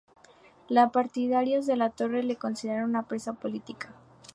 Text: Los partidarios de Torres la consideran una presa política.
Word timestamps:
Los 0.67 0.91
partidarios 0.91 1.67
de 1.67 1.77
Torres 1.95 2.25
la 2.25 2.33
consideran 2.33 2.85
una 2.89 3.03
presa 3.07 3.33
política. 3.33 3.93